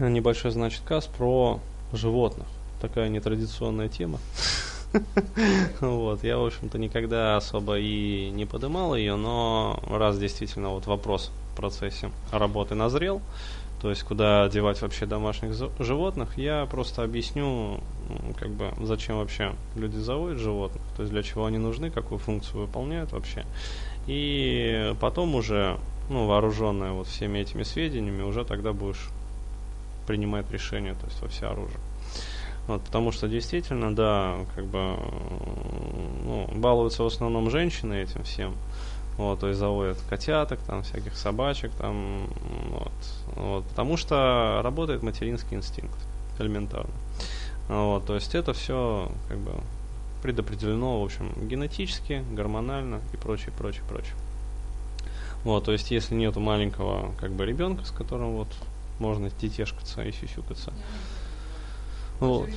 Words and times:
небольшой, 0.00 0.50
значит, 0.50 0.82
каст 0.84 1.10
про 1.10 1.60
животных. 1.92 2.46
Такая 2.80 3.08
нетрадиционная 3.08 3.88
тема. 3.88 4.18
Вот, 5.80 6.24
я, 6.24 6.38
в 6.38 6.46
общем-то, 6.46 6.78
никогда 6.78 7.36
особо 7.36 7.78
и 7.78 8.30
не 8.30 8.46
подымал 8.46 8.94
ее, 8.94 9.16
но 9.16 9.82
раз 9.90 10.18
действительно 10.18 10.70
вот 10.70 10.86
вопрос 10.86 11.30
в 11.52 11.56
процессе 11.56 12.10
работы 12.32 12.74
назрел, 12.74 13.20
то 13.80 13.90
есть 13.90 14.02
куда 14.02 14.48
девать 14.48 14.80
вообще 14.82 15.06
домашних 15.06 15.54
животных, 15.78 16.36
я 16.38 16.66
просто 16.66 17.02
объясню, 17.02 17.80
как 18.38 18.50
бы, 18.50 18.72
зачем 18.80 19.18
вообще 19.18 19.52
люди 19.76 19.96
заводят 19.96 20.38
животных, 20.38 20.82
то 20.96 21.02
есть 21.02 21.12
для 21.12 21.22
чего 21.22 21.46
они 21.46 21.58
нужны, 21.58 21.90
какую 21.90 22.18
функцию 22.18 22.62
выполняют 22.62 23.12
вообще. 23.12 23.44
И 24.06 24.94
потом 25.00 25.34
уже, 25.34 25.78
ну, 26.08 26.26
вооруженная 26.26 26.92
вот 26.92 27.06
всеми 27.06 27.38
этими 27.38 27.62
сведениями, 27.62 28.22
уже 28.22 28.44
тогда 28.44 28.72
будешь 28.72 29.10
принимать 30.08 30.50
решение, 30.50 30.94
то 30.94 31.06
есть 31.06 31.20
во 31.20 31.28
все 31.28 31.50
оружие. 31.50 31.78
Вот, 32.66 32.82
потому 32.82 33.12
что 33.12 33.28
действительно, 33.28 33.94
да, 33.94 34.38
как 34.54 34.64
бы 34.64 34.96
ну, 36.24 36.50
балуются 36.54 37.02
в 37.02 37.06
основном 37.06 37.50
женщины 37.50 38.02
этим 38.02 38.22
всем. 38.24 38.54
Вот, 39.18 39.40
то 39.40 39.48
есть 39.48 39.58
заводят 39.58 39.98
котяток, 40.08 40.60
там, 40.60 40.82
всяких 40.82 41.16
собачек, 41.16 41.72
там, 41.72 42.28
вот, 42.70 42.92
вот, 43.36 43.64
потому 43.64 43.96
что 43.96 44.60
работает 44.62 45.02
материнский 45.02 45.56
инстинкт, 45.56 45.98
элементарно. 46.38 46.92
Вот, 47.68 48.06
то 48.06 48.14
есть 48.14 48.34
это 48.34 48.54
все, 48.54 49.10
как 49.28 49.38
бы, 49.38 49.52
предопределено, 50.22 51.02
в 51.02 51.04
общем, 51.04 51.32
генетически, 51.36 52.24
гормонально 52.32 53.00
и 53.12 53.16
прочее, 53.16 53.52
прочее, 53.58 53.82
прочее. 53.88 54.14
Вот, 55.44 55.64
то 55.64 55.72
есть 55.72 55.90
если 55.90 56.14
нету 56.14 56.40
маленького, 56.40 57.12
как 57.20 57.32
бы, 57.32 57.44
ребенка, 57.44 57.84
с 57.84 57.90
которым 57.90 58.36
вот 58.36 58.48
можно 58.98 59.30
тетешкаться 59.30 60.02
и 60.02 60.12
сюсюкаться, 60.12 60.72
вот. 62.20 62.48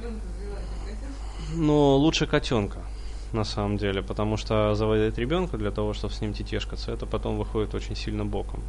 Но 1.54 1.98
лучше 1.98 2.28
котенка, 2.28 2.80
на 3.34 3.44
самом 3.44 3.78
деле, 3.78 4.02
потому 4.02 4.38
что 4.38 4.74
заводить 4.74 5.18
ребенка 5.18 5.58
для 5.58 5.72
того, 5.72 5.94
чтобы 5.94 6.14
с 6.14 6.22
ним 6.22 6.34
тетешкаться, 6.34 6.92
это 6.92 7.06
потом 7.06 7.38
выходит 7.38 7.76
очень 7.76 7.96
сильно 7.96 8.26
боком. 8.26 8.62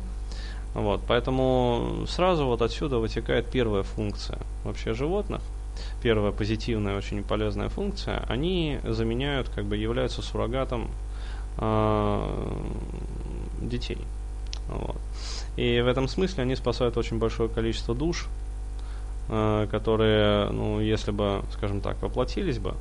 Вот, 0.75 1.03
поэтому 1.07 2.07
сразу 2.09 2.47
вот 2.47 2.63
отсюда 2.63 2.99
вытекает 2.99 3.51
первая 3.51 3.83
функция 3.83 4.39
вообще 4.65 4.95
животных, 4.95 5.43
первая 6.03 6.33
позитивная, 6.33 6.97
очень 6.97 7.23
полезная 7.23 7.69
функция, 7.69 8.25
они 8.29 8.81
заменяют, 8.85 9.49
как 9.51 9.67
бы 9.67 9.77
являются 9.77 10.23
суррогатом 10.23 10.91
э, 11.59 12.63
детей. 13.61 13.99
Вот. 14.69 14.97
И 15.57 15.81
в 15.81 15.87
этом 15.87 16.09
смысле 16.09 16.45
они 16.45 16.57
спасают 16.57 16.97
очень 16.97 17.19
большое 17.19 17.49
количество 17.49 17.95
душ, 17.95 18.29
Э, 19.29 19.67
которые, 19.71 20.51
ну, 20.51 20.81
если 20.81 21.11
бы, 21.11 21.43
скажем 21.53 21.81
так, 21.81 22.03
воплотились 22.03 22.59
бы, 22.59 22.75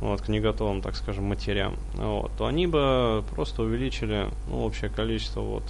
вот, 0.00 0.22
к 0.22 0.28
неготовым, 0.28 0.80
так 0.80 0.96
скажем, 0.96 1.24
матерям, 1.24 1.76
вот, 1.94 2.32
то 2.36 2.46
они 2.46 2.66
бы 2.66 3.22
просто 3.30 3.62
увеличили 3.62 4.30
ну, 4.48 4.64
общее 4.64 4.90
количество 4.90 5.42
вот, 5.42 5.62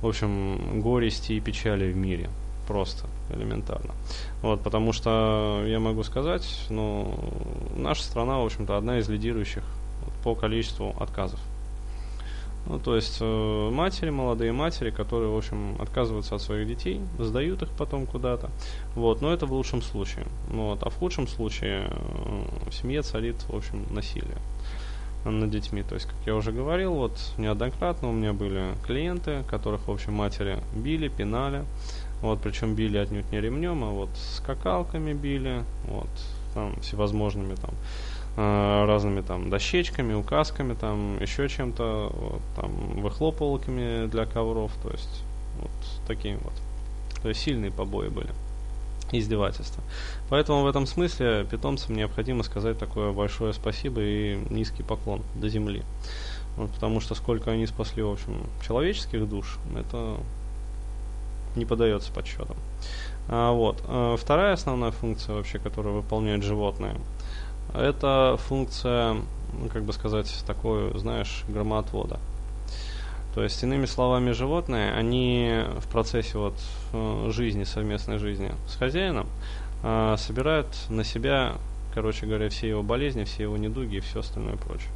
в 0.00 0.06
общем, 0.06 0.80
горести 0.80 1.32
и 1.32 1.40
печали 1.40 1.90
в 1.90 1.96
мире. 1.96 2.28
Просто, 2.68 3.06
элементарно. 3.30 3.94
Вот, 4.42 4.62
потому 4.62 4.92
что 4.92 5.64
я 5.66 5.80
могу 5.80 6.04
сказать, 6.04 6.46
ну, 6.70 7.18
наша 7.74 8.04
страна, 8.04 8.38
в 8.38 8.44
общем-то, 8.44 8.76
одна 8.76 8.98
из 8.98 9.08
лидирующих 9.08 9.64
вот, 10.04 10.14
по 10.22 10.40
количеству 10.40 10.94
отказов. 11.00 11.40
Ну, 12.66 12.78
то 12.78 12.94
есть 12.94 13.18
э, 13.20 13.70
матери, 13.70 14.10
молодые 14.10 14.52
матери, 14.52 14.90
которые, 14.90 15.30
в 15.30 15.36
общем, 15.36 15.76
отказываются 15.80 16.36
от 16.36 16.42
своих 16.42 16.68
детей, 16.68 17.00
сдают 17.18 17.62
их 17.62 17.70
потом 17.70 18.06
куда-то. 18.06 18.50
Вот, 18.94 19.20
но 19.20 19.32
это 19.32 19.46
в 19.46 19.52
лучшем 19.52 19.82
случае. 19.82 20.26
Вот, 20.48 20.82
а 20.82 20.90
в 20.90 20.94
худшем 20.94 21.26
случае 21.26 21.90
э, 21.90 22.70
в 22.70 22.74
семье 22.74 23.02
царит, 23.02 23.36
в 23.48 23.56
общем, 23.56 23.84
насилие 23.90 24.38
над 25.24 25.50
детьми. 25.50 25.82
То 25.82 25.94
есть, 25.94 26.06
как 26.06 26.16
я 26.26 26.34
уже 26.34 26.52
говорил, 26.52 26.94
вот 26.94 27.18
неоднократно 27.36 28.08
у 28.08 28.12
меня 28.12 28.32
были 28.32 28.74
клиенты, 28.84 29.44
которых, 29.48 29.86
в 29.88 29.90
общем, 29.90 30.14
матери 30.14 30.58
били, 30.74 31.08
пинали. 31.08 31.64
Вот, 32.20 32.40
причем 32.40 32.74
били 32.74 32.98
отнюдь 32.98 33.30
не 33.32 33.40
ремнем, 33.40 33.82
а 33.82 33.90
вот 33.90 34.10
скакалками 34.16 35.12
били, 35.12 35.64
вот, 35.88 36.08
там, 36.54 36.80
всевозможными 36.80 37.54
там 37.56 37.74
разными 38.36 39.20
там 39.20 39.50
дощечками, 39.50 40.14
указками, 40.14 40.74
там 40.74 41.20
еще 41.20 41.48
чем-то, 41.48 42.10
вот, 42.14 42.42
там 42.56 43.00
выхлопывалками 43.00 44.06
для 44.06 44.24
ковров, 44.24 44.72
то 44.82 44.90
есть 44.90 45.22
вот 45.60 45.70
такие 46.06 46.38
вот. 46.38 46.54
То 47.22 47.28
есть 47.28 47.40
сильные 47.42 47.70
побои 47.70 48.08
были, 48.08 48.30
издевательства. 49.12 49.82
Поэтому 50.28 50.62
в 50.62 50.66
этом 50.66 50.86
смысле 50.86 51.46
питомцам 51.48 51.94
необходимо 51.94 52.42
сказать 52.42 52.78
такое 52.78 53.12
большое 53.12 53.52
спасибо 53.52 54.00
и 54.00 54.36
низкий 54.50 54.82
поклон 54.82 55.22
до 55.34 55.48
земли. 55.48 55.82
Вот, 56.56 56.70
потому 56.72 57.00
что 57.00 57.14
сколько 57.14 57.50
они 57.50 57.66
спасли, 57.66 58.02
в 58.02 58.10
общем, 58.10 58.46
человеческих 58.66 59.28
душ, 59.28 59.58
это 59.76 60.16
не 61.54 61.64
подается 61.66 62.12
подсчетам. 62.12 62.56
А, 63.28 63.52
вот. 63.52 63.82
А, 63.86 64.16
вторая 64.16 64.54
основная 64.54 64.90
функция 64.90 65.36
вообще, 65.36 65.58
которую 65.58 65.96
выполняют 65.96 66.42
животные– 66.42 66.96
это 67.74 68.38
функция, 68.48 69.14
ну, 69.52 69.68
как 69.72 69.84
бы 69.84 69.92
сказать, 69.92 70.32
такой, 70.46 70.98
знаешь, 70.98 71.44
громоотвода. 71.48 72.18
То 73.34 73.42
есть, 73.42 73.62
иными 73.62 73.86
словами, 73.86 74.32
животные, 74.32 74.92
они 74.92 75.64
в 75.78 75.88
процессе 75.88 76.36
вот 76.36 76.54
э, 76.92 77.30
жизни, 77.30 77.64
совместной 77.64 78.18
жизни 78.18 78.52
с 78.68 78.76
хозяином, 78.76 79.26
э, 79.82 80.16
собирают 80.18 80.68
на 80.90 81.02
себя, 81.02 81.54
короче 81.94 82.26
говоря, 82.26 82.50
все 82.50 82.68
его 82.68 82.82
болезни, 82.82 83.24
все 83.24 83.44
его 83.44 83.56
недуги 83.56 83.96
и 83.96 84.00
все 84.00 84.20
остальное 84.20 84.56
прочее. 84.56 84.90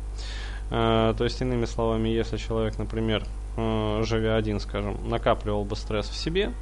Э, 0.71 1.15
то 1.17 1.25
есть, 1.25 1.41
иными 1.41 1.65
словами, 1.65 2.11
если 2.11 2.37
человек, 2.37 2.79
например, 2.79 3.25
живя 3.57 4.37
один, 4.37 4.61
скажем, 4.61 4.99
накапливал 5.09 5.65
бы 5.65 5.77
стресс 5.77 6.11
в 6.11 6.15
себе, 6.15 6.53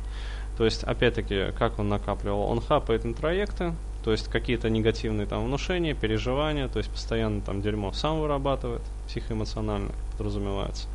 то 0.56 0.64
есть, 0.64 0.84
опять-таки, 0.84 1.50
как 1.58 1.80
он 1.80 1.88
накапливал? 1.88 2.42
Он 2.42 2.60
хапает 2.60 3.04
интроекты, 3.04 3.74
то 4.04 4.12
есть 4.12 4.28
какие-то 4.28 4.68
негативные 4.68 5.26
там 5.26 5.44
внушения, 5.46 5.94
переживания, 5.94 6.68
то 6.68 6.78
есть 6.78 6.90
постоянно 6.90 7.40
там 7.40 7.62
дерьмо 7.62 7.90
сам 7.92 8.20
вырабатывает, 8.20 8.82
психоэмоционально 9.08 9.92
подразумевается. 10.18 10.88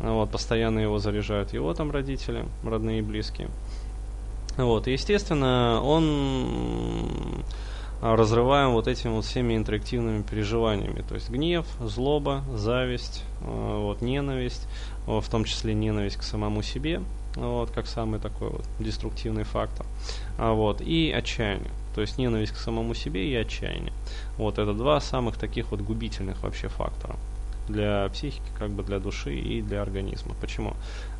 Вот, 0.00 0.30
постоянно 0.30 0.78
его 0.78 0.98
заряжают 0.98 1.52
его 1.52 1.74
там 1.74 1.90
родители, 1.90 2.46
родные 2.64 3.00
и 3.00 3.02
близкие. 3.02 3.48
Вот, 4.56 4.88
и 4.88 4.92
естественно, 4.92 5.82
он 5.82 7.44
разрываем 8.00 8.72
вот 8.72 8.88
этими 8.88 9.10
вот 9.10 9.24
всеми 9.24 9.56
интерактивными 9.56 10.22
переживаниями. 10.22 11.02
То 11.06 11.14
есть 11.14 11.28
гнев, 11.28 11.66
злоба, 11.80 12.44
зависть, 12.54 13.24
э, 13.42 13.76
вот, 13.82 14.00
ненависть, 14.00 14.66
в 15.06 15.24
том 15.28 15.44
числе 15.44 15.74
ненависть 15.74 16.16
к 16.16 16.22
самому 16.22 16.62
себе, 16.62 17.02
вот, 17.34 17.70
как 17.72 17.86
самый 17.86 18.20
такой 18.20 18.50
вот 18.50 18.64
деструктивный 18.78 19.44
фактор. 19.44 19.84
А, 20.38 20.52
вот, 20.52 20.80
и 20.80 21.10
отчаяние. 21.10 21.70
То 21.98 22.02
есть 22.02 22.16
ненависть 22.16 22.52
к 22.52 22.56
самому 22.58 22.94
себе 22.94 23.28
и 23.28 23.34
отчаяние. 23.34 23.92
Вот 24.36 24.60
это 24.60 24.72
два 24.72 25.00
самых 25.00 25.36
таких 25.36 25.72
вот 25.72 25.80
губительных 25.80 26.44
вообще 26.44 26.68
фактора 26.68 27.16
для 27.68 28.08
психики, 28.12 28.46
как 28.56 28.70
бы 28.70 28.84
для 28.84 29.00
души 29.00 29.34
и 29.34 29.62
для 29.62 29.82
организма. 29.82 30.36
Почему? 30.40 30.74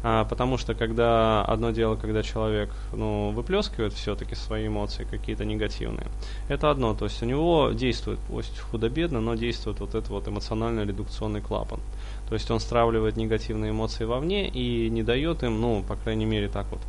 А, 0.05 0.25
потому 0.25 0.57
что 0.57 0.75
когда 0.75 1.43
одно 1.43 1.73
дело, 1.73 1.97
когда 1.97 2.23
человек 2.23 2.71
ну, 2.93 3.31
выплескивает 3.31 3.93
все-таки 3.93 4.37
свои 4.37 4.69
эмоции 4.69 5.03
какие-то 5.03 5.45
негативные, 5.45 6.07
это 6.49 6.71
одно, 6.71 6.95
то 6.95 7.07
есть 7.07 7.21
у 7.25 7.27
него 7.27 7.71
действует, 7.73 8.21
пусть 8.29 8.59
худо-бедно, 8.59 9.21
но 9.21 9.35
действует 9.35 9.81
вот 9.81 9.91
этот 9.91 10.09
вот 10.11 10.29
эмоциональный 10.29 10.85
редукционный 10.85 11.41
клапан. 11.41 11.81
То 12.29 12.35
есть 12.35 12.51
он 12.51 12.61
стравливает 12.61 13.17
негативные 13.17 13.73
эмоции 13.73 14.05
вовне 14.05 14.49
и 14.49 14.89
не 14.91 15.03
дает 15.03 15.43
им, 15.43 15.61
ну, 15.61 15.83
по 15.83 15.97
крайней 15.97 16.27
мере, 16.27 16.49
так 16.49 16.67
вот, 16.71 16.81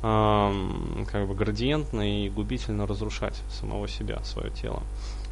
как 0.00 1.26
бы 1.26 1.34
градиентно 1.34 2.24
и 2.24 2.28
губительно 2.28 2.86
разрушать 2.86 3.40
самого 3.50 3.88
себя, 3.88 4.22
свое 4.24 4.50
тело. 4.50 4.82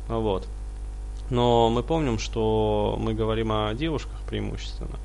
Вот. 0.08 0.46
Но 1.30 1.70
мы 1.70 1.82
помним, 1.82 2.18
что 2.18 2.96
мы 3.00 3.14
говорим 3.14 3.50
о 3.50 3.74
девушках 3.74 4.20
преимущественно 4.28 4.96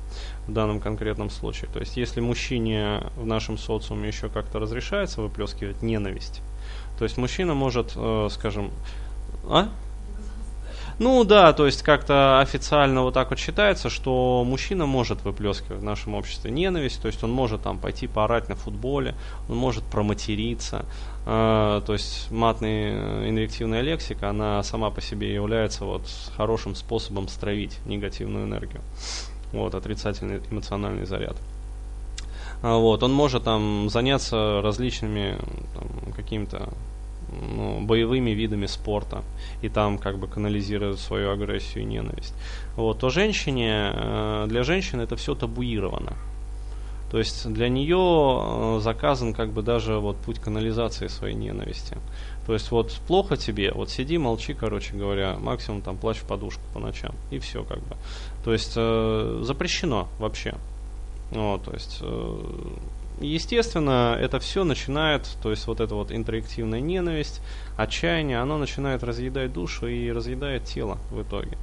в 0.46 0.52
данном 0.52 0.80
конкретном 0.80 1.30
случае. 1.30 1.68
То 1.72 1.80
есть, 1.80 1.96
если 1.96 2.20
мужчине 2.20 3.02
в 3.16 3.26
нашем 3.26 3.58
социуме 3.58 4.08
еще 4.08 4.28
как-то 4.28 4.60
разрешается 4.60 5.20
выплескивать 5.20 5.82
ненависть, 5.82 6.40
то 6.98 7.04
есть 7.04 7.16
мужчина 7.16 7.54
может, 7.54 7.92
э, 7.96 8.28
скажем, 8.30 8.70
а? 9.44 9.68
Ну 11.02 11.24
да, 11.24 11.52
то 11.52 11.66
есть 11.66 11.82
как-то 11.82 12.38
официально 12.38 13.02
вот 13.02 13.14
так 13.14 13.30
вот 13.30 13.38
считается, 13.40 13.90
что 13.90 14.44
мужчина 14.46 14.86
может 14.86 15.24
выплескивать 15.24 15.80
в 15.80 15.82
нашем 15.82 16.14
обществе 16.14 16.52
ненависть, 16.52 17.02
то 17.02 17.08
есть 17.08 17.24
он 17.24 17.32
может 17.32 17.62
там 17.62 17.80
пойти 17.80 18.06
поорать 18.06 18.48
на 18.48 18.54
футболе, 18.54 19.16
он 19.48 19.56
может 19.56 19.82
проматериться, 19.82 20.86
э, 21.26 21.82
то 21.84 21.92
есть 21.92 22.30
матная 22.30 23.28
инъективная 23.28 23.80
лексика, 23.80 24.30
она 24.30 24.62
сама 24.62 24.90
по 24.90 25.00
себе 25.00 25.34
является 25.34 25.84
вот 25.84 26.02
хорошим 26.36 26.76
способом 26.76 27.26
стравить 27.26 27.80
негативную 27.84 28.46
энергию, 28.46 28.80
вот 29.52 29.74
отрицательный 29.74 30.40
эмоциональный 30.52 31.04
заряд. 31.04 31.36
А 32.62 32.76
вот, 32.76 33.02
он 33.02 33.12
может 33.12 33.42
там 33.42 33.90
заняться 33.90 34.60
различными 34.62 35.36
какими-то 36.14 36.68
ну, 37.32 37.80
боевыми 37.80 38.30
видами 38.30 38.66
спорта 38.66 39.22
и 39.62 39.68
там 39.68 39.98
как 39.98 40.18
бы 40.18 40.26
канализируют 40.28 41.00
свою 41.00 41.30
агрессию 41.30 41.84
и 41.84 41.86
ненависть, 41.86 42.34
вот, 42.76 42.98
то 42.98 43.10
женщине, 43.10 43.92
э, 43.94 44.46
для 44.48 44.62
женщин 44.62 45.00
это 45.00 45.16
все 45.16 45.34
табуировано. 45.34 46.12
То 47.12 47.18
есть 47.18 47.46
для 47.52 47.68
нее 47.68 47.98
э, 47.98 48.80
заказан 48.80 49.34
как 49.34 49.52
бы 49.52 49.62
даже 49.62 49.98
вот 49.98 50.16
путь 50.16 50.38
канализации 50.38 51.08
своей 51.08 51.34
ненависти. 51.34 51.98
То 52.46 52.54
есть 52.54 52.70
вот 52.70 52.90
плохо 53.06 53.36
тебе, 53.36 53.70
вот 53.72 53.90
сиди, 53.90 54.16
молчи, 54.16 54.54
короче 54.54 54.96
говоря, 54.96 55.36
максимум 55.38 55.82
там 55.82 55.98
плачь 55.98 56.16
в 56.16 56.26
подушку 56.26 56.62
по 56.72 56.80
ночам 56.80 57.14
и 57.30 57.38
все 57.38 57.64
как 57.64 57.80
бы. 57.80 57.96
То 58.44 58.54
есть 58.54 58.72
э, 58.76 59.40
запрещено 59.42 60.08
вообще. 60.18 60.54
Вот, 61.32 61.64
то 61.64 61.72
есть 61.72 61.98
э, 62.00 62.40
естественно, 63.26 64.16
это 64.20 64.38
все 64.40 64.64
начинает, 64.64 65.28
то 65.42 65.50
есть 65.50 65.66
вот 65.66 65.80
эта 65.80 65.94
вот 65.94 66.12
интерактивная 66.12 66.80
ненависть, 66.80 67.40
отчаяние, 67.76 68.40
оно 68.40 68.58
начинает 68.58 69.02
разъедать 69.02 69.52
душу 69.52 69.86
и 69.86 70.10
разъедает 70.10 70.64
тело 70.64 70.98
в 71.10 71.22
итоге. 71.22 71.56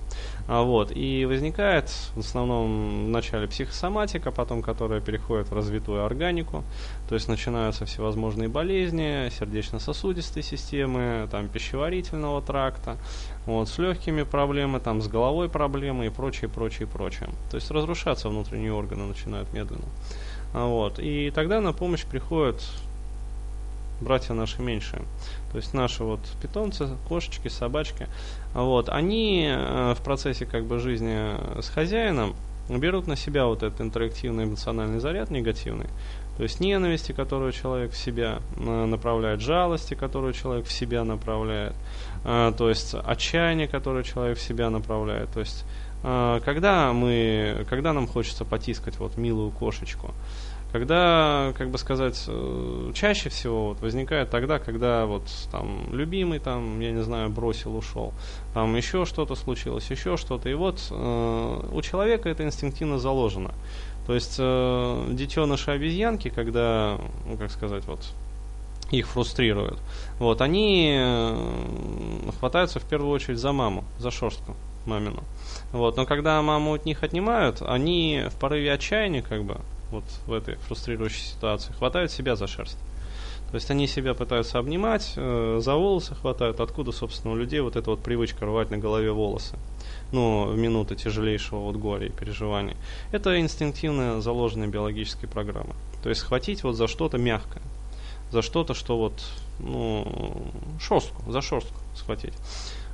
А 0.48 0.64
вот, 0.64 0.92
и 0.96 1.26
возникает 1.26 1.90
в 2.16 2.20
основном 2.20 3.06
в 3.06 3.10
начале 3.10 3.48
психосоматика, 3.48 4.32
потом 4.32 4.62
которая 4.62 5.02
переходит 5.02 5.50
в 5.50 5.54
развитую 5.54 6.04
органику, 6.04 6.64
то 7.08 7.16
есть 7.16 7.28
начинаются 7.28 7.86
всевозможные 7.86 8.50
болезни 8.50 9.30
сердечно-сосудистой 9.30 10.44
системы, 10.44 11.28
там 11.32 11.48
пищеварительного 11.48 12.42
тракта, 12.42 12.98
вот, 13.46 13.70
с 13.70 13.78
легкими 13.78 14.24
проблемы, 14.24 14.80
там 14.80 15.02
с 15.02 15.08
головой 15.08 15.50
проблемы 15.50 16.08
и 16.08 16.10
прочее, 16.10 16.50
прочее, 16.50 16.88
прочее. 16.88 17.30
То 17.52 17.56
есть 17.56 17.70
разрушаться 17.72 18.30
внутренние 18.30 18.74
органы 18.74 19.06
начинают 19.06 19.54
медленно. 19.54 19.86
А 20.54 20.66
вот. 20.66 21.00
И 21.00 21.32
тогда 21.32 21.62
на 21.62 21.74
помощь 21.74 22.06
приходят 22.06 22.62
братья 24.02 24.34
наши 24.34 24.62
меньшие. 24.62 25.02
То 25.52 25.58
есть 25.58 25.74
наши 25.74 26.04
вот 26.04 26.20
питомцы, 26.42 26.90
кошечки, 27.08 27.48
собачки. 27.48 28.08
А 28.54 28.64
вот. 28.64 28.90
Они 28.90 29.48
э, 29.50 29.94
в 29.94 30.02
процессе 30.04 30.46
как 30.46 30.66
бы 30.66 30.80
жизни 30.80 31.62
с 31.62 31.70
хозяином 31.70 32.36
берут 32.70 33.08
на 33.08 33.16
себя 33.16 33.46
вот 33.46 33.64
этот 33.64 33.82
интерактивный 33.82 34.44
эмоциональный 34.44 35.00
заряд 35.00 35.32
негативный. 35.32 35.88
То 36.38 36.44
есть 36.44 36.62
ненависти, 36.62 37.12
которую 37.12 37.52
человек 37.52 37.92
в 37.92 37.98
себя 37.98 38.40
э, 38.58 38.86
направляет, 38.86 39.42
жалости, 39.42 39.94
которую 39.94 40.34
человек 40.34 40.66
в 40.66 40.72
себя 40.72 41.04
направляет, 41.04 41.74
э, 42.24 42.54
то 42.58 42.70
есть 42.70 42.96
отчаяние, 42.96 43.68
которое 43.68 44.04
человек 44.04 44.38
в 44.38 44.42
себя 44.42 44.70
направляет. 44.70 45.30
То 45.32 45.42
есть 45.42 45.66
а, 45.66 45.89
когда 46.02 46.94
мы, 46.94 47.66
когда 47.70 47.92
нам 47.94 48.08
хочется 48.08 48.46
потискать 48.46 48.98
вот 49.00 49.18
милую 49.18 49.52
кошечку, 49.52 50.14
когда, 50.72 51.52
как 51.58 51.70
бы 51.70 51.78
сказать, 51.78 52.24
э, 52.28 52.92
чаще 52.94 53.30
всего 53.30 53.70
вот 53.70 53.82
возникает 53.82 54.30
тогда, 54.30 54.60
когда 54.60 55.06
вот 55.06 55.24
там 55.52 55.88
любимый 55.92 56.40
там, 56.40 56.80
я 56.80 56.92
не 56.92 57.02
знаю, 57.02 57.30
бросил, 57.30 57.76
ушел, 57.76 58.14
там 58.54 58.76
еще 58.76 59.06
что-то 59.06 59.36
случилось, 59.36 59.90
еще 59.90 60.16
что-то, 60.16 60.48
и 60.48 60.54
вот 60.54 60.80
э, 60.92 61.70
у 61.72 61.82
человека 61.82 62.30
это 62.30 62.44
инстинктивно 62.44 63.00
заложено. 63.00 63.52
То 64.06 64.14
есть 64.14 64.36
э, 64.40 65.08
детеныши 65.12 65.72
обезьянки, 65.72 66.30
когда, 66.30 67.00
ну 67.28 67.38
как 67.38 67.50
сказать, 67.52 67.86
вот 67.86 68.02
их 68.92 69.08
фрустрируют, 69.08 69.80
вот 70.20 70.42
они 70.42 70.96
э, 71.00 72.32
хватаются 72.40 72.80
в 72.80 72.84
первую 72.84 73.12
очередь 73.12 73.40
за 73.40 73.52
маму, 73.52 73.86
за 73.98 74.12
шерстку 74.12 74.56
мамину. 74.86 75.24
Вот, 75.72 75.98
но 75.98 76.06
когда 76.06 76.42
маму 76.42 76.74
от 76.74 76.86
них 76.86 77.04
отнимают, 77.04 77.62
они 77.62 78.24
в 78.30 78.36
порыве 78.40 78.74
отчаяния, 78.74 79.22
как 79.22 79.44
бы, 79.44 79.58
вот 79.92 80.04
в 80.26 80.34
этой 80.34 80.56
фрустрирующей 80.56 81.24
ситуации, 81.24 81.74
хватают 81.74 82.12
себя 82.12 82.36
за 82.36 82.48
шерсть. 82.48 82.78
То 83.50 83.56
есть 83.56 83.72
они 83.72 83.88
себя 83.88 84.14
пытаются 84.14 84.60
обнимать, 84.60 85.14
э, 85.16 85.60
за 85.60 85.76
волосы 85.76 86.14
хватают, 86.14 86.60
откуда, 86.60 86.92
собственно, 86.92 87.34
у 87.34 87.36
людей 87.36 87.62
вот 87.62 87.76
эта 87.76 87.90
вот 87.90 88.00
привычка 88.04 88.46
рвать 88.46 88.70
на 88.70 88.78
голове 88.78 89.12
волосы. 89.12 89.58
Ну, 90.12 90.46
в 90.46 90.58
минуты 90.58 90.96
тяжелейшего 90.96 91.60
вот 91.60 91.76
горя 91.76 92.08
и 92.08 92.12
переживаний. 92.12 92.78
Это 93.12 93.40
инстинктивно 93.40 94.22
заложенные 94.22 94.70
биологические 94.70 95.30
программы. 95.30 95.74
То 96.04 96.10
есть 96.10 96.22
схватить 96.22 96.64
вот 96.64 96.76
за 96.76 96.88
что-то 96.88 97.18
мягкое, 97.18 97.64
за 98.32 98.44
что-то, 98.44 98.76
что 98.76 98.98
вот, 98.98 99.14
ну, 99.58 100.52
шерстку, 100.80 101.32
за 101.32 101.42
шерстку 101.42 101.80
схватить. 101.96 102.34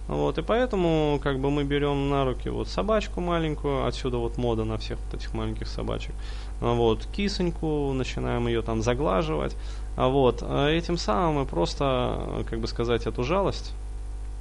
Вот, 0.08 0.38
и 0.38 0.44
поэтому 0.44 1.20
как 1.24 1.40
бы 1.40 1.50
мы 1.50 1.64
берем 1.64 2.10
на 2.10 2.26
руки 2.26 2.50
вот 2.50 2.68
собачку 2.68 3.22
маленькую, 3.22 3.88
отсюда 3.88 4.18
вот 4.18 4.38
мода 4.38 4.64
на 4.64 4.78
всех 4.78 5.00
вот 5.00 5.20
этих 5.20 5.34
маленьких 5.34 5.68
собачек. 5.68 6.14
А 6.62 6.74
вот, 6.74 7.06
кисоньку, 7.08 7.92
начинаем 7.94 8.48
ее 8.48 8.62
там 8.62 8.82
заглаживать. 8.82 9.56
А 9.98 10.08
вот, 10.08 10.44
этим 10.44 10.98
самым 10.98 11.36
мы 11.36 11.46
просто, 11.46 12.46
как 12.50 12.60
бы 12.60 12.68
сказать, 12.68 13.08
эту 13.08 13.24
жалость, 13.24 13.74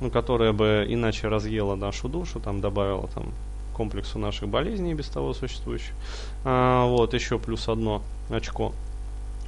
ну, 0.01 0.11
которая 0.11 0.53
бы 0.53 0.85
иначе 0.89 1.29
разъела 1.29 1.77
нашу 1.77 2.09
душу, 2.09 2.41
там 2.41 2.61
добавила 2.61 3.09
там 3.09 3.33
комплексу 3.75 4.19
наших 4.19 4.49
болезней 4.49 4.95
без 4.95 5.09
того 5.09 5.33
существующих. 5.33 5.95
А, 6.45 6.87
вот, 6.87 7.15
еще 7.15 7.39
плюс 7.39 7.69
одно 7.69 8.03
очко. 8.31 8.73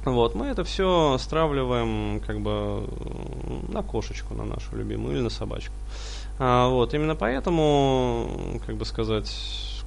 Вот, 0.05 0.35
мы 0.35 0.47
это 0.47 0.63
все 0.63 1.17
стравливаем 1.19 2.21
как 2.25 2.39
бы 2.39 2.87
на 3.67 3.83
кошечку, 3.83 4.33
на 4.33 4.45
нашу 4.45 4.75
любимую 4.77 5.15
или 5.15 5.21
на 5.21 5.29
собачку. 5.29 5.73
А, 6.39 6.69
вот, 6.69 6.93
именно 6.93 7.15
поэтому, 7.15 8.59
как 8.65 8.77
бы 8.77 8.85
сказать, 8.85 9.29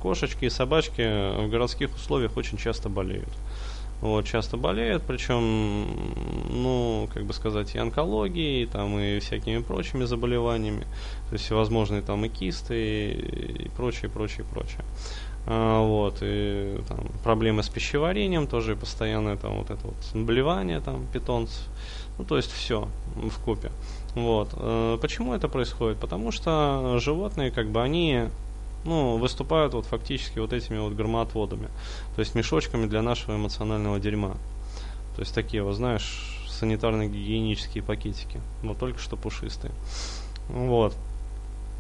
кошечки 0.03 0.47
и 0.47 0.51
собачки 0.51 1.03
в 1.47 1.49
городских 1.49 1.95
условиях 1.95 2.37
очень 2.37 2.59
часто 2.59 2.89
болеют. 2.89 3.31
Вот, 4.01 4.25
часто 4.25 4.57
болеют, 4.57 5.03
причем, 5.07 5.87
ну, 6.49 7.07
как 7.13 7.25
бы 7.25 7.35
сказать, 7.35 7.75
и 7.75 7.79
онкологией, 7.79 8.67
там, 8.67 8.99
и 8.99 9.19
всякими 9.21 9.59
прочими 9.59 10.05
заболеваниями, 10.05 10.87
то 11.29 11.35
есть 11.35 11.45
всевозможные 11.45 12.01
там 12.01 12.25
и 12.25 12.31
кисты, 12.31 13.13
и 13.13 13.69
прочее, 13.77 14.11
прочее, 14.11 14.47
прочее. 14.51 14.85
А, 15.47 15.83
вот, 15.83 16.19
и 16.21 16.81
там, 16.89 17.07
проблемы 17.25 17.63
с 17.63 17.69
пищеварением, 17.69 18.47
тоже 18.47 18.77
постоянное 18.77 19.37
там 19.37 19.59
вот 19.59 19.71
это 19.71 19.87
вот 19.87 19.97
заболевание 20.13 20.81
там 20.81 21.07
питомцев. 21.13 21.63
Ну, 22.19 22.25
то 22.25 22.37
есть 22.37 22.53
все 22.53 22.89
в 23.15 23.43
купе. 23.43 23.71
Вот. 24.15 24.51
Э, 24.55 24.99
почему 25.01 25.35
это 25.35 25.49
происходит? 25.49 25.99
Потому 25.99 26.33
что 26.33 26.99
животные, 27.01 27.51
как 27.51 27.69
бы, 27.71 27.83
они 27.83 28.29
ну, 28.85 29.17
выступают 29.17 29.75
вот 29.75 29.87
фактически 29.87 30.39
вот 30.39 30.53
этими 30.53 30.79
вот 30.79 30.95
громоотводами, 30.95 31.69
то 32.15 32.21
есть 32.21 32.35
мешочками 32.35 32.87
для 32.87 33.03
нашего 33.03 33.37
эмоционального 33.37 33.99
дерьма. 34.01 34.37
То 35.17 35.23
есть 35.23 35.35
такие, 35.35 35.63
вот 35.63 35.75
знаешь, 35.75 36.47
санитарно-гигиенические 36.49 37.83
пакетики, 37.83 38.41
но 38.63 38.75
только 38.75 38.99
что 38.99 39.17
пушистые. 39.17 39.73
Вот. 40.49 40.95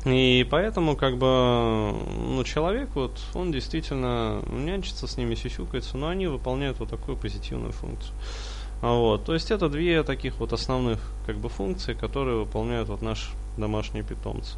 И 0.06 0.46
поэтому, 0.50 0.96
как 0.96 1.18
бы, 1.18 1.26
ну, 1.26 2.42
человек, 2.44 2.88
вот, 2.94 3.20
он 3.34 3.52
действительно 3.52 4.42
нянчится 4.50 5.06
с 5.06 5.18
ними, 5.18 5.34
сисюкается, 5.34 5.98
но 5.98 6.08
они 6.08 6.26
выполняют 6.26 6.80
вот 6.80 6.88
такую 6.88 7.18
позитивную 7.18 7.72
функцию. 7.72 8.14
А 8.80 8.94
вот, 8.94 9.26
то 9.26 9.34
есть 9.34 9.50
это 9.50 9.68
две 9.68 10.02
таких 10.02 10.40
вот 10.40 10.54
основных, 10.54 11.00
как 11.26 11.36
бы, 11.36 11.50
функции, 11.50 11.92
которые 11.92 12.38
выполняют 12.38 12.88
вот 12.88 13.02
наш 13.02 13.30
домашние 13.58 14.02
питомцы. 14.02 14.56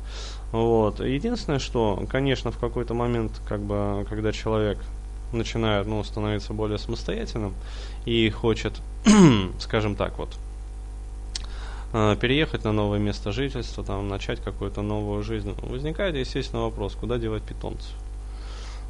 Вот. 0.52 1.00
Единственное, 1.00 1.58
что, 1.58 2.00
конечно, 2.08 2.52
в 2.52 2.58
какой-то 2.58 2.94
момент, 2.94 3.40
как 3.48 3.60
бы, 3.60 4.06
когда 4.08 4.30
человек 4.30 4.78
начинает, 5.32 5.86
ну, 5.86 6.04
становиться 6.04 6.52
более 6.52 6.78
самостоятельным 6.78 7.54
и 8.04 8.30
хочет, 8.30 8.74
скажем 9.58 9.96
так, 9.96 10.18
вот, 10.18 10.36
переехать 11.92 12.64
на 12.64 12.72
новое 12.72 12.98
место 12.98 13.32
жительства, 13.32 13.84
там, 13.84 14.08
начать 14.08 14.40
какую-то 14.40 14.82
новую 14.82 15.22
жизнь, 15.22 15.54
возникает, 15.62 16.16
естественно, 16.16 16.62
вопрос, 16.62 16.94
куда 16.94 17.18
девать 17.18 17.42
питомцев. 17.42 17.94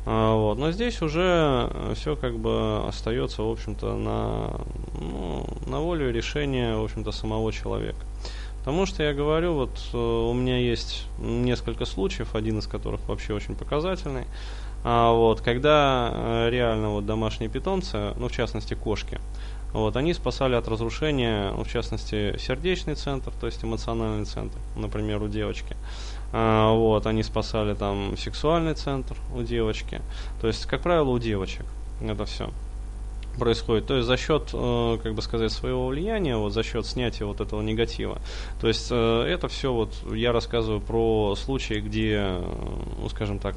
А, 0.05 0.35
вот. 0.35 0.59
Но 0.59 0.73
здесь 0.73 1.01
уже 1.03 1.71
все 1.95 2.17
как 2.17 2.39
бы 2.39 2.87
остается, 2.87 3.43
в 3.43 3.51
общем-то, 3.51 3.97
на, 3.97 4.61
ну, 5.01 5.47
на 5.67 5.81
волю 5.81 6.13
решения, 6.13 6.77
в 6.77 6.85
общем-то, 6.85 7.13
самого 7.13 7.53
человека. 7.53 8.05
Потому 8.59 8.87
что 8.87 9.03
я 9.03 9.13
говорю, 9.13 9.55
вот 9.55 9.71
э, 9.93 9.97
у 9.97 10.33
меня 10.33 10.57
есть 10.57 11.07
несколько 11.19 11.85
случаев, 11.85 12.37
один 12.37 12.61
из 12.61 12.69
которых 12.69 13.09
вообще 13.09 13.35
очень 13.35 13.57
показательный. 13.57 14.25
А 14.85 15.13
вот, 15.13 15.41
когда 15.41 16.13
э, 16.13 16.51
реально 16.51 16.91
вот 16.91 17.05
домашние 17.05 17.51
питомцы, 17.51 18.15
ну 18.17 18.29
в 18.29 18.33
частности 18.33 18.75
кошки, 18.75 19.21
вот, 19.73 19.97
они 19.97 20.13
спасали 20.15 20.55
от 20.55 20.69
разрушения, 20.69 21.53
в 21.53 21.67
частности, 21.67 22.37
сердечный 22.39 22.95
центр, 22.95 23.33
то 23.41 23.47
есть 23.47 23.65
эмоциональный 23.65 24.27
центр, 24.27 24.59
например, 24.77 25.23
у 25.23 25.29
девочки. 25.29 25.77
А, 26.33 26.73
вот, 26.73 27.07
они 27.07 27.23
спасали 27.23 27.75
там 27.75 28.17
сексуальный 28.17 28.75
центр 28.75 29.17
у 29.35 29.43
девочки. 29.43 30.01
То 30.41 30.47
есть, 30.47 30.67
как 30.67 30.83
правило, 30.83 31.09
у 31.11 31.19
девочек 31.19 31.65
это 32.01 32.25
все. 32.25 32.51
Происходит, 33.39 33.87
то 33.87 33.95
есть 33.95 34.07
за 34.07 34.17
счет, 34.17 34.51
э, 34.53 34.99
как 35.03 35.15
бы 35.15 35.23
сказать, 35.23 35.53
своего 35.53 35.87
влияния, 35.87 36.37
вот 36.37 36.53
за 36.53 36.63
счет 36.63 36.87
снятия 36.87 37.27
вот 37.27 37.41
этого 37.41 37.63
негатива. 37.63 38.21
То 38.61 38.69
есть 38.69 38.89
э, 38.91 39.23
это 39.23 39.49
все 39.49 39.73
вот 39.73 39.95
я 40.13 40.33
рассказываю 40.33 40.81
про 40.81 41.35
случаи, 41.37 41.81
где, 41.81 42.41
ну, 42.99 43.09
скажем 43.09 43.39
так, 43.39 43.57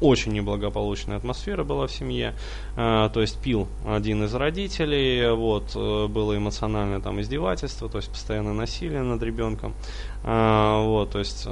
очень 0.00 0.32
неблагополучная 0.32 1.16
атмосфера 1.16 1.64
была 1.64 1.86
в 1.86 1.92
семье, 1.92 2.34
э, 2.76 3.10
то 3.12 3.20
есть 3.20 3.38
пил 3.40 3.68
один 3.86 4.24
из 4.24 4.34
родителей, 4.34 5.30
вот, 5.34 5.74
было 5.74 6.36
эмоциональное 6.36 7.00
там 7.00 7.20
издевательство, 7.20 7.88
то 7.88 7.98
есть 7.98 8.10
постоянное 8.10 8.52
насилие 8.52 9.02
над 9.02 9.22
ребенком, 9.22 9.74
вот, 10.22 11.10
то 11.10 11.18
есть, 11.18 11.46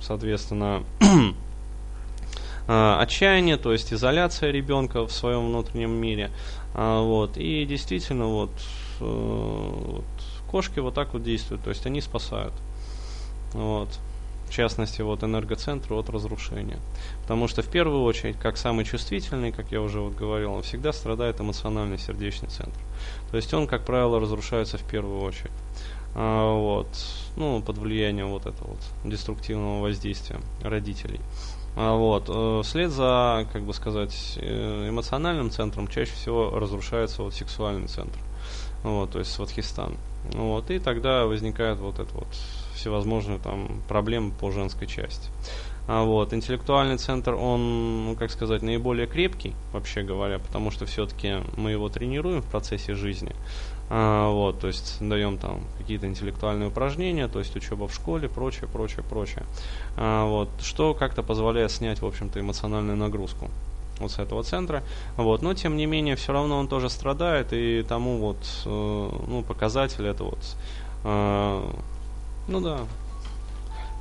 соответственно, 0.00 0.68
Э, 0.68 0.84
отчаяние, 2.68 3.56
то 3.56 3.72
есть 3.72 3.92
изоляция 3.94 4.50
ребенка 4.50 5.06
в 5.06 5.10
своем 5.10 5.46
внутреннем 5.46 5.90
мире. 5.90 6.30
А, 6.74 7.02
вот. 7.02 7.38
И 7.38 7.64
действительно, 7.64 8.26
вот, 8.26 8.50
э, 9.00 9.04
вот 9.04 10.04
кошки 10.50 10.78
вот 10.80 10.94
так 10.94 11.14
вот 11.14 11.22
действуют, 11.22 11.64
то 11.64 11.70
есть 11.70 11.86
они 11.86 12.00
спасают. 12.00 12.52
Вот. 13.54 13.88
В 14.48 14.50
частности, 14.50 15.02
вот 15.02 15.22
энергоцентры 15.22 15.94
от 15.94 16.10
разрушения. 16.10 16.78
Потому 17.22 17.48
что 17.48 17.62
в 17.62 17.68
первую 17.68 18.02
очередь, 18.02 18.38
как 18.38 18.56
самый 18.56 18.84
чувствительный, 18.84 19.52
как 19.52 19.72
я 19.72 19.80
уже 19.80 20.00
вот 20.00 20.14
говорил, 20.14 20.52
он 20.52 20.62
всегда 20.62 20.92
страдает 20.92 21.40
эмоциональный 21.40 21.98
сердечный 21.98 22.48
центр. 22.48 22.80
То 23.30 23.36
есть 23.36 23.52
он, 23.52 23.66
как 23.66 23.84
правило, 23.84 24.20
разрушается 24.20 24.78
в 24.78 24.84
первую 24.84 25.22
очередь. 25.22 25.52
А, 26.14 26.54
вот. 26.54 26.88
Ну, 27.36 27.62
под 27.62 27.78
влиянием 27.78 28.28
вот 28.28 28.46
этого 28.46 28.68
вот 28.68 29.10
деструктивного 29.10 29.82
воздействия 29.82 30.40
родителей. 30.62 31.20
А, 31.76 31.96
вот. 31.96 32.24
Э, 32.28 32.62
вслед 32.64 32.90
за, 32.90 33.46
как 33.52 33.62
бы 33.62 33.72
сказать, 33.72 34.38
э, 34.40 34.88
эмоциональным 34.88 35.50
центром 35.50 35.88
чаще 35.88 36.12
всего 36.12 36.50
разрушается 36.58 37.22
вот 37.22 37.34
сексуальный 37.34 37.88
центр. 37.88 38.18
Вот, 38.82 39.10
то 39.10 39.18
есть 39.18 39.32
сватхистан. 39.32 39.96
Вот, 40.32 40.70
и 40.70 40.78
тогда 40.78 41.26
возникает 41.26 41.78
вот 41.78 41.98
это 41.98 42.12
вот 42.14 42.28
всевозможные 42.74 43.38
там 43.38 43.82
проблемы 43.88 44.32
по 44.32 44.50
женской 44.50 44.86
части. 44.86 45.30
А 45.86 46.04
вот, 46.04 46.34
интеллектуальный 46.34 46.98
центр, 46.98 47.34
он, 47.34 48.04
ну, 48.04 48.14
как 48.14 48.30
сказать, 48.30 48.60
наиболее 48.62 49.06
крепкий, 49.06 49.54
вообще 49.72 50.02
говоря, 50.02 50.38
потому 50.38 50.70
что 50.70 50.84
все-таки 50.84 51.36
мы 51.56 51.70
его 51.70 51.88
тренируем 51.88 52.42
в 52.42 52.46
процессе 52.46 52.94
жизни. 52.94 53.34
А, 53.90 54.30
вот, 54.30 54.60
то 54.60 54.66
есть 54.66 54.96
даем 55.00 55.38
там 55.38 55.60
какие-то 55.78 56.06
интеллектуальные 56.06 56.68
упражнения, 56.68 57.26
то 57.28 57.38
есть 57.38 57.56
учеба 57.56 57.88
в 57.88 57.94
школе, 57.94 58.28
прочее, 58.28 58.68
прочее, 58.72 59.04
прочее. 59.08 59.44
А, 59.96 60.26
вот, 60.26 60.50
что 60.60 60.94
как-то 60.94 61.22
позволяет 61.22 61.70
снять, 61.70 62.02
в 62.02 62.06
общем-то, 62.06 62.38
эмоциональную 62.40 62.96
нагрузку 62.96 63.48
вот 63.98 64.10
с 64.12 64.18
этого 64.18 64.42
центра. 64.42 64.82
Вот, 65.16 65.42
но 65.42 65.54
тем 65.54 65.76
не 65.76 65.86
менее, 65.86 66.16
все 66.16 66.32
равно 66.32 66.58
он 66.58 66.68
тоже 66.68 66.90
страдает, 66.90 67.52
и 67.52 67.82
тому 67.82 68.18
вот, 68.18 68.38
э, 68.64 69.10
ну, 69.28 69.42
показатель 69.42 70.06
это 70.06 70.24
вот, 70.24 70.56
э, 71.04 71.72
ну 72.48 72.60
да, 72.60 72.80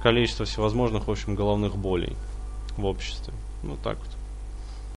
количество 0.03 0.45
всевозможных, 0.45 1.07
в 1.07 1.11
общем, 1.11 1.35
головных 1.35 1.75
болей 1.75 2.15
в 2.77 2.85
обществе. 2.85 3.33
Вот 3.63 3.79
так 3.81 3.97
вот. 3.97 4.16